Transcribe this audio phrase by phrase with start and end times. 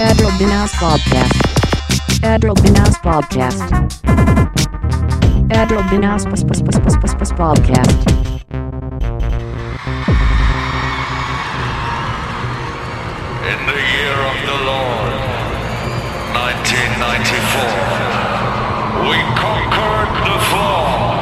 [0.00, 1.32] Adro Binas Podcast.
[2.24, 3.62] Adro Binas Podcast.
[5.50, 8.10] Adro Binas Podcast.
[13.52, 15.14] In the year of the Lord,
[16.34, 21.13] 1994, we conquered the fall.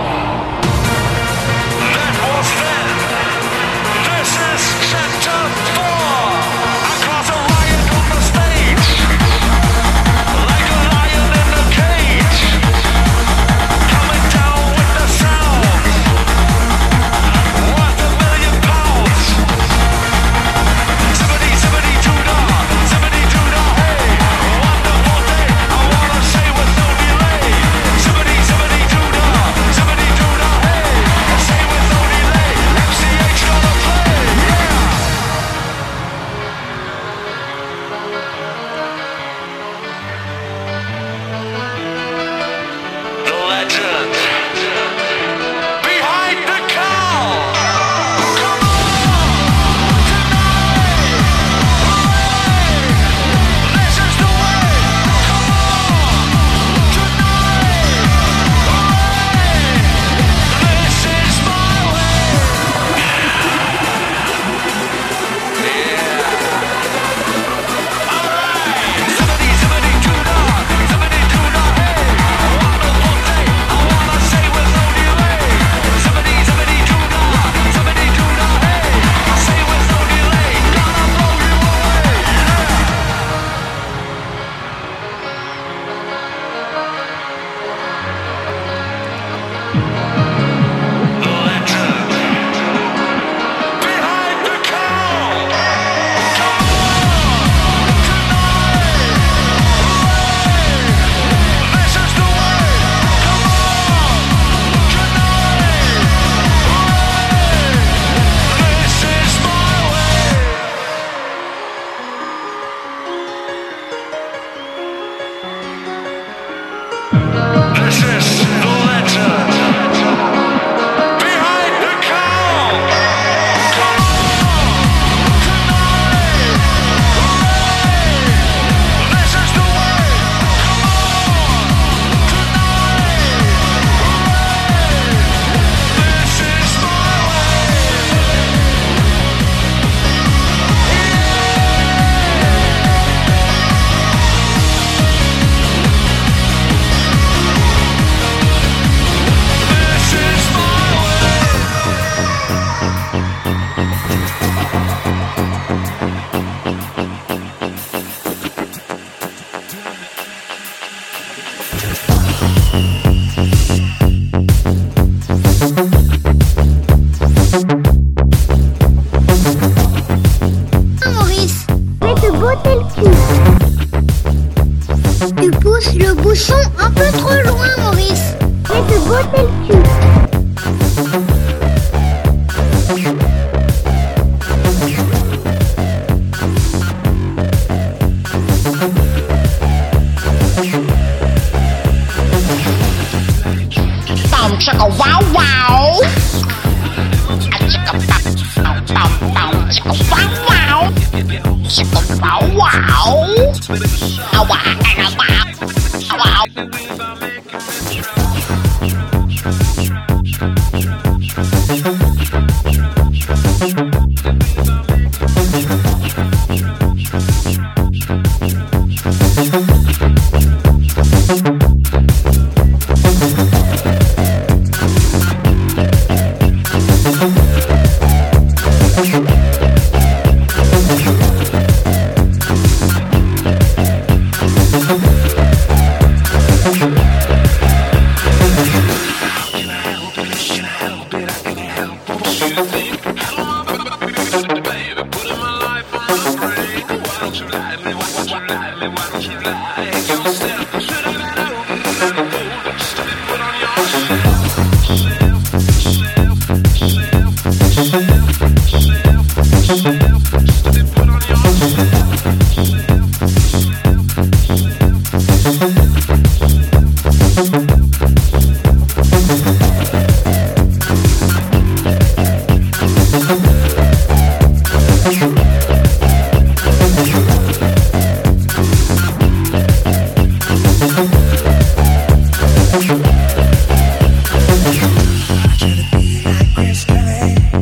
[286.59, 287.62] is heavy.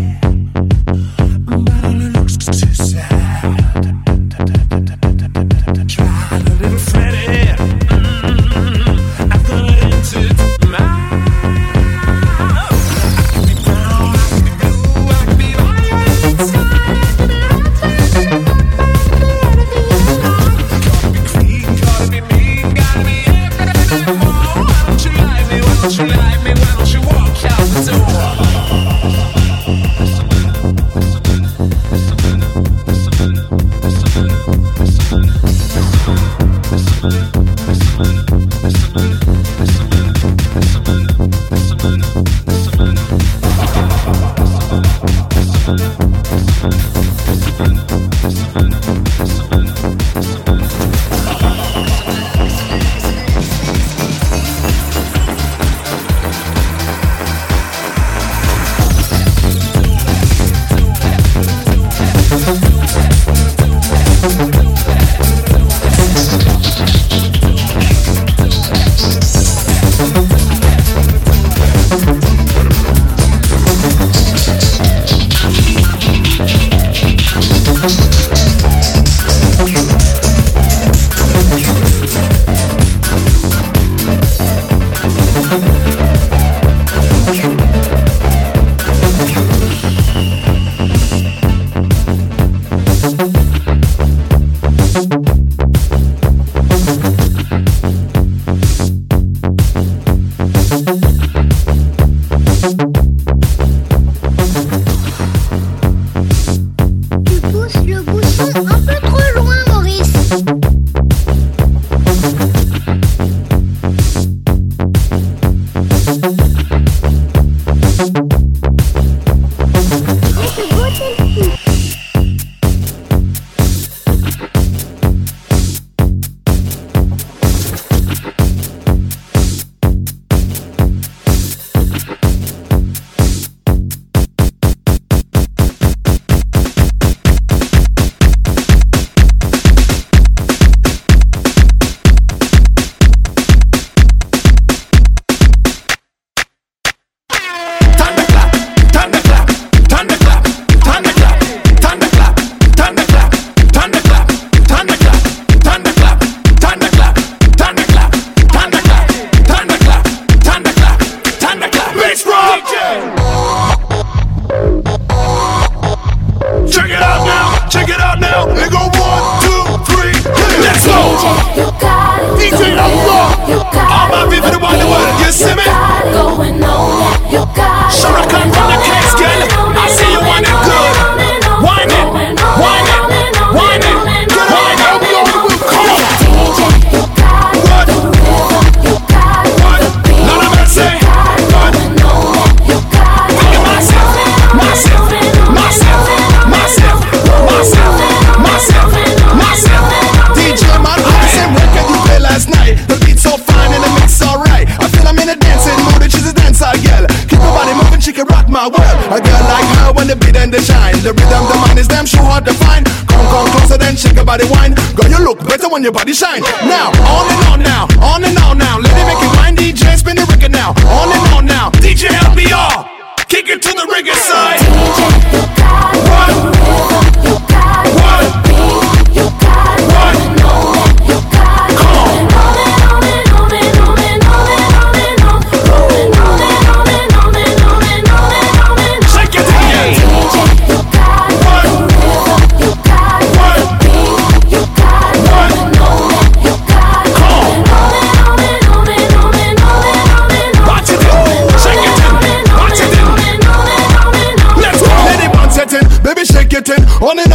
[211.02, 211.12] The.
[211.12, 212.86] Rhythm, the man is damn sure hard to find.
[213.08, 214.74] Come, come closer, then shake your body wine.
[214.94, 216.42] Girl, you look better when your body shine.
[216.64, 218.78] Now, on and on now, on and on now.
[218.78, 220.70] Let it make it wine, DJ, spin the record now.
[220.88, 222.88] On and on now, DJ LBR.
[223.28, 224.60] Kick it to the reggae side.
[224.74, 225.94] What?
[225.94, 225.99] What?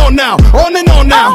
[0.05, 0.37] On and on now.
[0.53, 1.33] On and on now.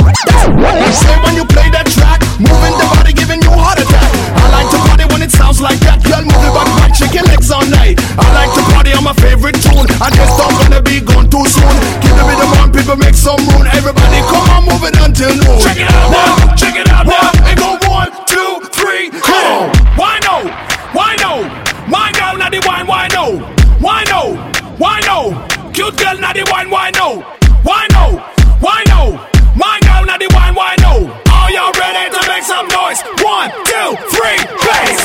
[0.94, 4.06] Say when you play that track, moving the body, giving you heart attack.
[4.38, 5.98] I like to party when it sounds like that.
[6.06, 7.98] Girl, move body right, shake your legs all night.
[8.14, 9.90] I like to party on my favorite tune.
[9.98, 11.74] I just don't wanna be gone too soon.
[11.98, 13.66] Keep the rhythm on, people make some room.
[13.74, 15.58] Everybody, come on, move it until noon.
[15.58, 16.54] Check it out now.
[16.54, 17.26] Check it out now.
[17.50, 19.10] And go one, two, three.
[19.18, 19.66] Come on.
[19.98, 20.46] Why no?
[20.94, 21.42] Why no?
[21.90, 22.38] Why no?
[22.38, 22.86] Not the wine.
[22.86, 23.42] Why no?
[23.82, 24.38] Why no?
[24.78, 25.34] Why no?
[25.74, 26.70] Cute girl, not the wine.
[26.70, 27.26] Why no?
[27.66, 28.22] Why no?
[28.60, 29.16] Why no?
[29.56, 30.04] Why no?
[30.04, 30.54] Not the wine.
[30.54, 31.10] Why no?
[31.32, 33.00] Are y'all ready to make some noise?
[33.24, 35.00] One, two, three, bass.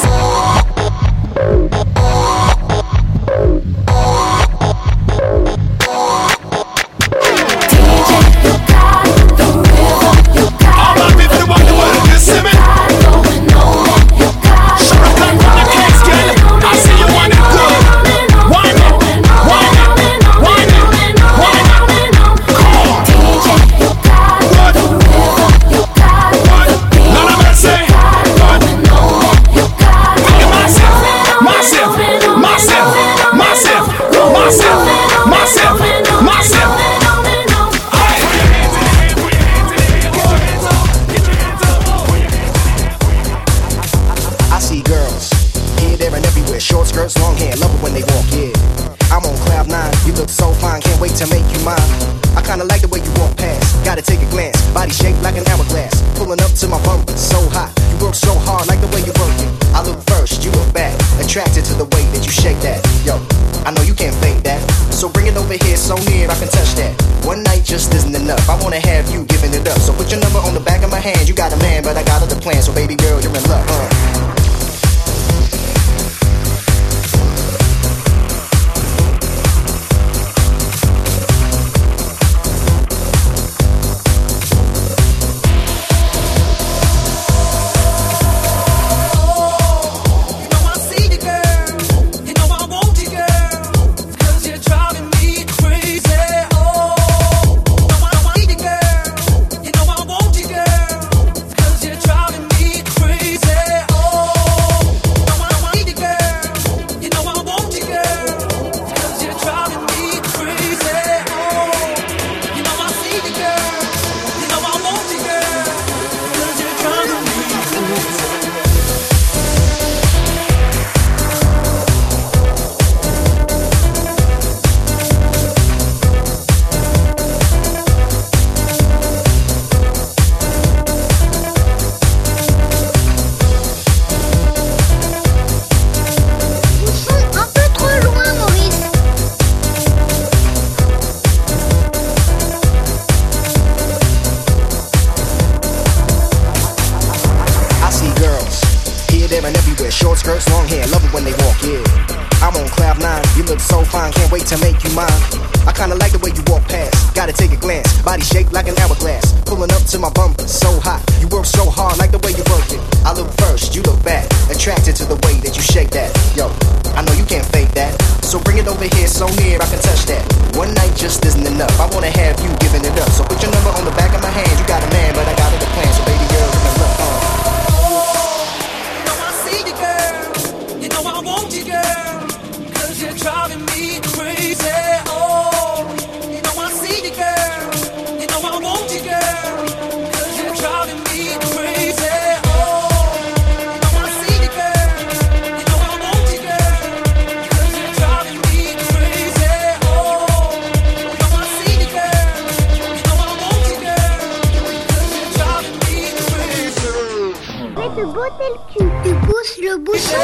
[208.39, 208.85] Le cul.
[209.03, 210.15] Tu pousses le bouchon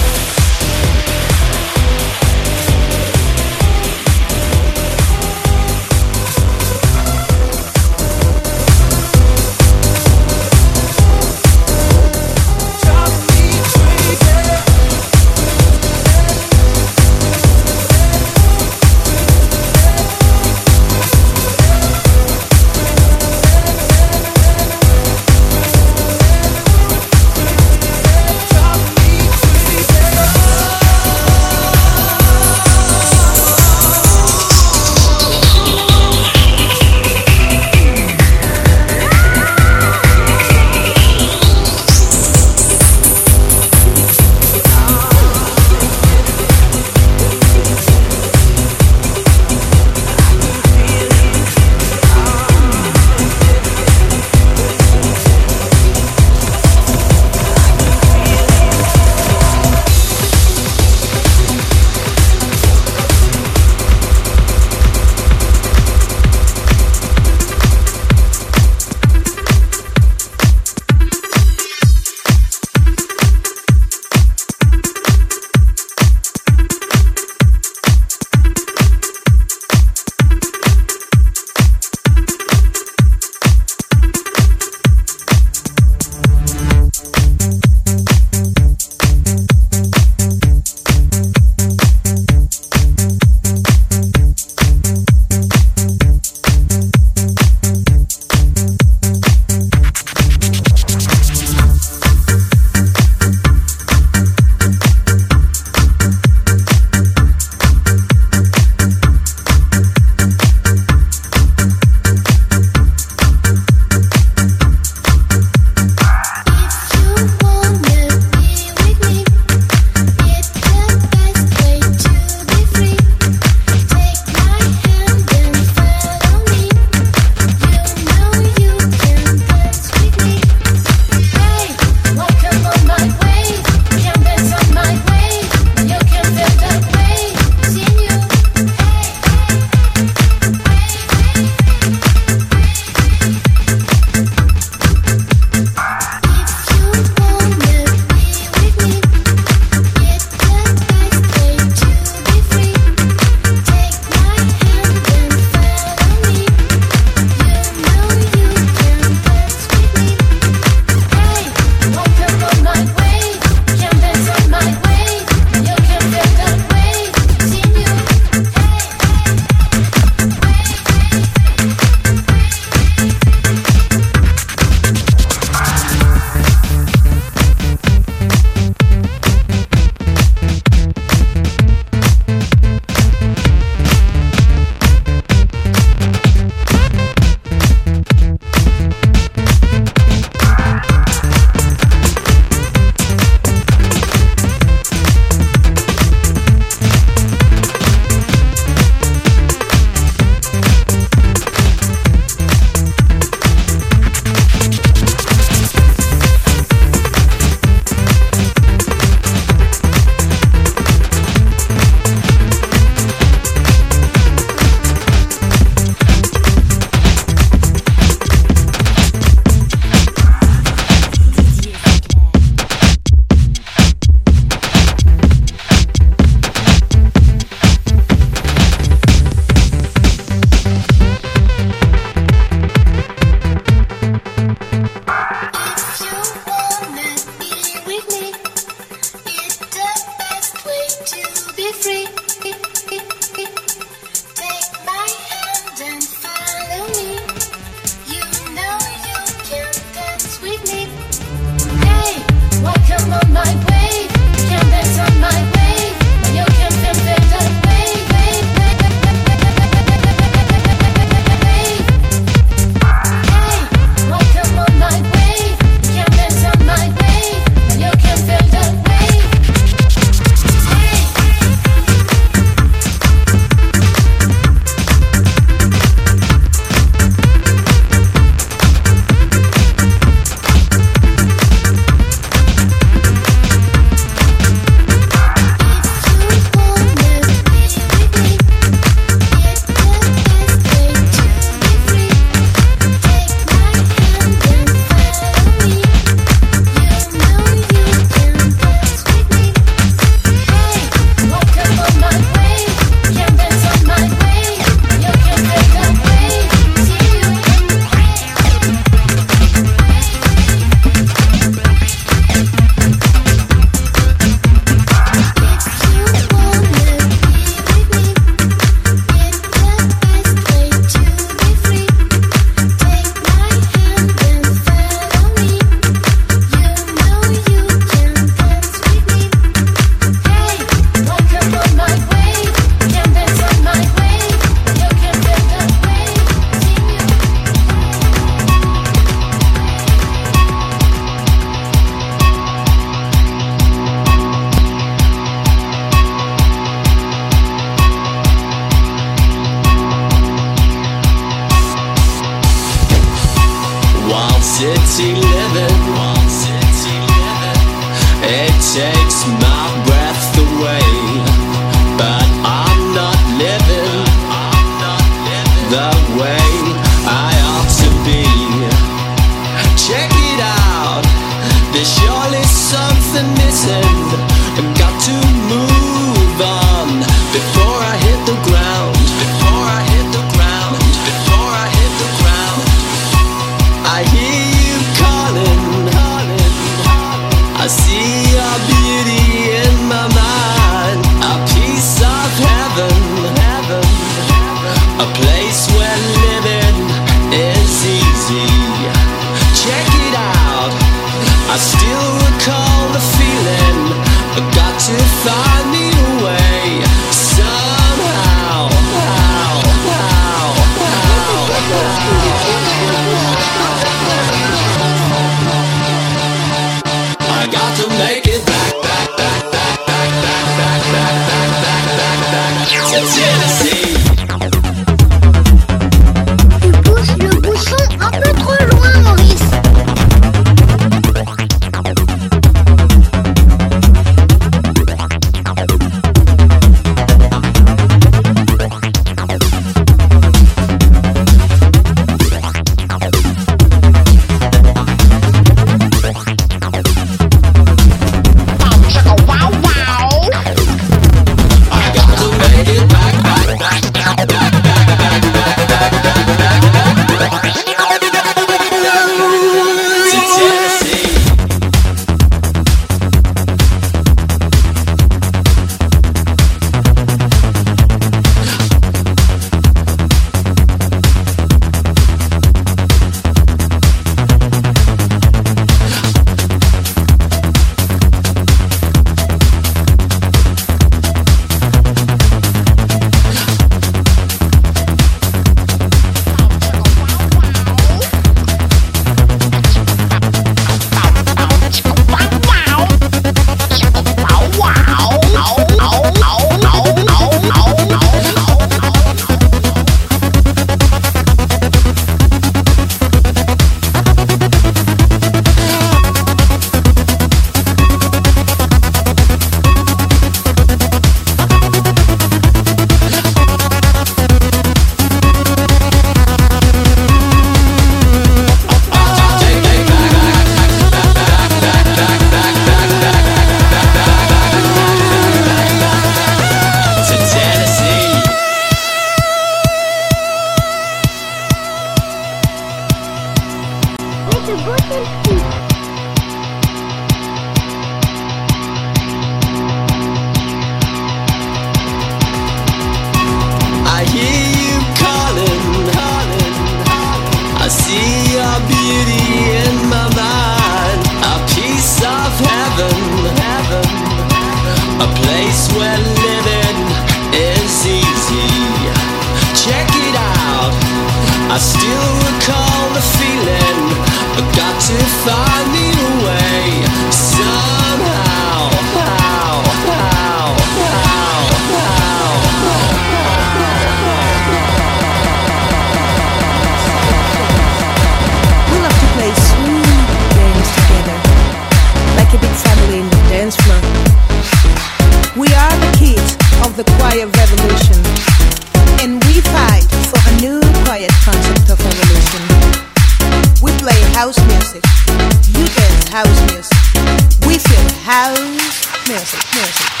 [599.33, 600.00] mercy, mercy.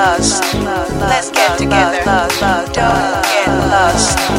[0.00, 0.42] Lost.
[1.00, 2.02] Let's get together.
[2.04, 4.29] Don't get lost.